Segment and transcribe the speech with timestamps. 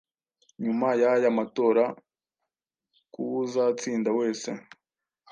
[0.63, 1.85] nyuma y'aya matora,
[3.11, 4.49] k'uwuzatsinda wese.